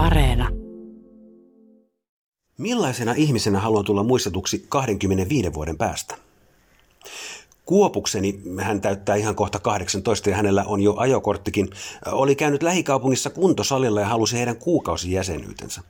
[0.00, 0.48] Areena.
[2.58, 6.16] Millaisena ihmisenä haluan tulla muistetuksi 25 vuoden päästä?
[7.64, 11.70] Kuopukseni, hän täyttää ihan kohta 18 ja hänellä on jo ajokorttikin,
[12.12, 15.82] oli käynyt lähikaupungissa kuntosalilla ja halusi heidän kuukausijäsenyytensä.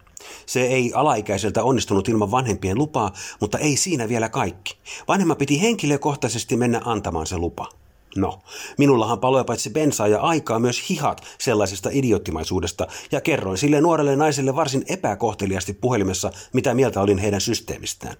[0.46, 4.78] Se ei alaikäiseltä onnistunut ilman vanhempien lupaa, mutta ei siinä vielä kaikki.
[5.08, 7.79] Vanhemma piti henkilökohtaisesti mennä antamaan se lupa.
[8.16, 8.38] No,
[8.78, 14.56] minullahan paloi paitsi bensaa ja aikaa myös hihat sellaisesta idioottimaisuudesta, ja kerroin sille nuorelle naiselle
[14.56, 18.16] varsin epäkohteliasti puhelimessa, mitä mieltä olin heidän systeemistään.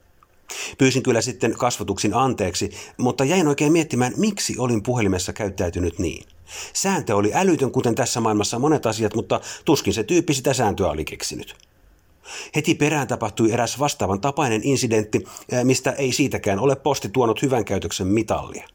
[0.79, 6.25] Pyysin kyllä sitten kasvatuksin anteeksi, mutta jäin oikein miettimään, miksi olin puhelimessa käyttäytynyt niin.
[6.73, 11.05] Sääntö oli älytön, kuten tässä maailmassa monet asiat, mutta tuskin se tyyppi sitä sääntöä oli
[11.05, 11.55] keksinyt.
[12.57, 15.25] Heti perään tapahtui eräs vastaavan tapainen incidentti,
[15.65, 18.69] mistä ei siitäkään ole posti tuonut hyvän käytöksen mitallia.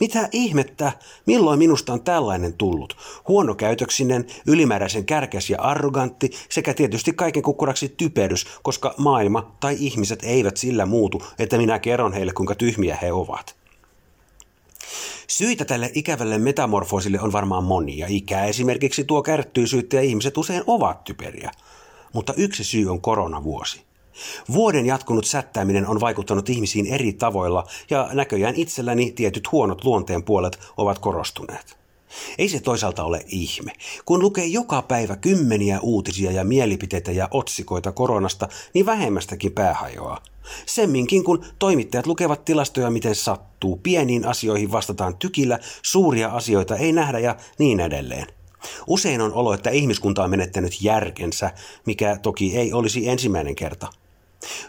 [0.00, 0.92] Mitä ihmettä,
[1.26, 2.96] milloin minusta on tällainen tullut?
[3.28, 10.56] Huonokäytöksinen, ylimääräisen kärkäs ja arrogantti sekä tietysti kaiken kukkuraksi typerys, koska maailma tai ihmiset eivät
[10.56, 13.56] sillä muutu, että minä kerron heille kuinka tyhmiä he ovat.
[15.26, 18.06] Syitä tälle ikävälle metamorfoosille on varmaan monia.
[18.08, 21.50] Ikä esimerkiksi tuo kärttyisyyttä ja ihmiset usein ovat typeriä.
[22.12, 23.87] Mutta yksi syy on koronavuosi.
[24.52, 30.58] Vuoden jatkunut sättääminen on vaikuttanut ihmisiin eri tavoilla ja näköjään itselläni tietyt huonot luonteen puolet
[30.76, 31.78] ovat korostuneet.
[32.38, 33.72] Ei se toisaalta ole ihme.
[34.04, 40.22] Kun lukee joka päivä kymmeniä uutisia ja mielipiteitä ja otsikoita koronasta, niin vähemmästäkin päähajoaa.
[40.66, 47.18] Semminkin kun toimittajat lukevat tilastoja miten sattuu, pieniin asioihin vastataan tykillä, suuria asioita ei nähdä
[47.18, 48.26] ja niin edelleen.
[48.86, 51.50] Usein on olo, että ihmiskunta on menettänyt järkensä,
[51.86, 53.86] mikä toki ei olisi ensimmäinen kerta.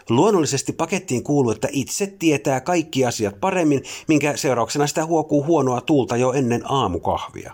[0.08, 6.16] Luonnollisesti pakettiin kuuluu, että itse tietää kaikki asiat paremmin, minkä seurauksena sitä huokuu huonoa tuulta
[6.16, 7.52] jo ennen aamukahvia.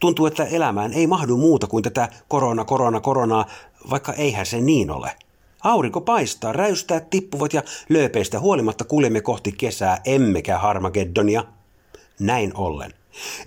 [0.00, 3.46] Tuntuu, että elämään ei mahdu muuta kuin tätä korona, korona, koronaa,
[3.90, 5.10] vaikka eihän se niin ole.
[5.64, 11.44] Aurinko paistaa, räystää tippuvat ja lööpeistä huolimatta kuljemme kohti kesää, emmekä Harmageddonia.
[12.20, 12.94] Näin ollen.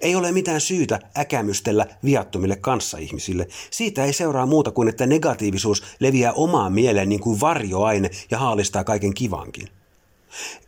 [0.01, 3.47] Ei ole mitään syytä äkämystellä viattomille kanssaihmisille.
[3.71, 8.83] Siitä ei seuraa muuta kuin, että negatiivisuus leviää omaan mieleen niin kuin varjoaine ja haalistaa
[8.83, 9.67] kaiken kivankin.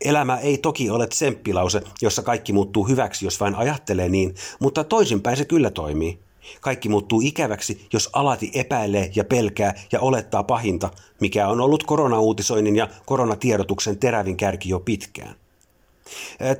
[0.04, 5.36] Elämä ei toki ole tsemppilause, jossa kaikki muuttuu hyväksi, jos vain ajattelee niin, mutta toisinpäin
[5.36, 6.18] se kyllä toimii.
[6.60, 10.90] Kaikki muuttuu ikäväksi, jos alati epäilee ja pelkää ja olettaa pahinta,
[11.20, 15.34] mikä on ollut koronauutisoinnin ja koronatiedotuksen terävin kärki jo pitkään.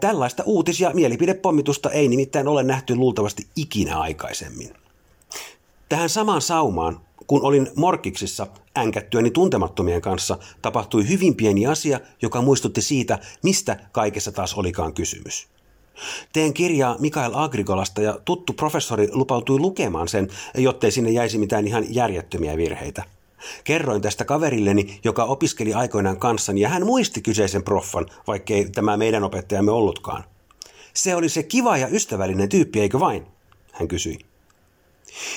[0.01, 4.75] Tällaista uutis- ja mielipidepommitusta ei nimittäin ole nähty luultavasti ikinä aikaisemmin.
[5.89, 8.47] Tähän samaan saumaan, kun olin Morkiksissa
[8.79, 15.47] änkättyäni tuntemattomien kanssa, tapahtui hyvin pieni asia, joka muistutti siitä, mistä kaikessa taas olikaan kysymys.
[16.33, 21.95] Teen kirjaa Mikael Agrigolasta ja tuttu professori lupautui lukemaan sen, jottei sinne jäisi mitään ihan
[21.95, 23.03] järjettömiä virheitä.
[23.65, 29.25] Kerroin tästä kaverilleni, joka opiskeli aikoinaan kanssani, ja hän muisti kyseisen proffan, vaikkei tämä meidän
[29.25, 30.25] opettajamme ollutkaan.
[30.95, 33.27] Se oli se kiva ja ystävällinen tyyppi, eikö vain?
[33.73, 34.19] Hän kysyi.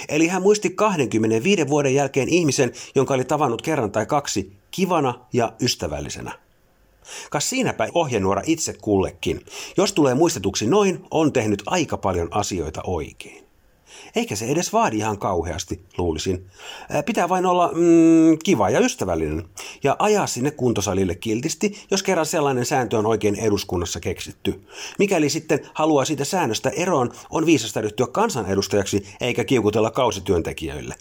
[0.09, 5.53] Eli hän muisti 25 vuoden jälkeen ihmisen, jonka oli tavannut kerran tai kaksi, kivana ja
[5.61, 6.31] ystävällisenä.
[7.29, 9.45] Kas siinäpä ohjenuora itse kullekin.
[9.77, 13.46] Jos tulee muistetuksi noin, on tehnyt aika paljon asioita oikein.
[14.15, 16.45] Eikä se edes vaadi ihan kauheasti, luulisin.
[17.05, 19.45] Pitää vain olla mm, kiva ja ystävällinen.
[19.83, 24.61] Ja ajaa sinne kuntosalille kiltisti, jos kerran sellainen sääntö on oikein eduskunnassa keksitty.
[24.99, 30.95] Mikäli sitten haluaa siitä säännöstä eroon, on viisasta ryhtyä kansanedustajaksi eikä kiukutella kausityöntekijöille.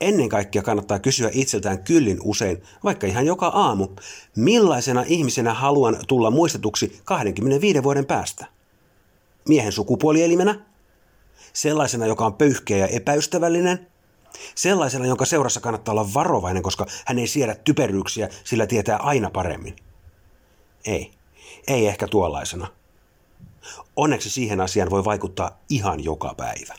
[0.00, 3.88] Ennen kaikkea kannattaa kysyä itseltään kyllin usein, vaikka ihan joka aamu,
[4.36, 8.46] millaisena ihmisenä haluan tulla muistetuksi 25 vuoden päästä?
[9.48, 10.60] Miehen sukupuolielimenä?
[11.56, 13.86] Sellaisena, joka on pöyhkeä ja epäystävällinen,
[14.54, 19.76] sellaisena, jonka seurassa kannattaa olla varovainen, koska hän ei siedä typeryyksiä, sillä tietää aina paremmin.
[20.84, 21.10] Ei,
[21.68, 22.66] ei ehkä tuollaisena.
[23.96, 26.74] Onneksi siihen asiaan voi vaikuttaa ihan joka päivä.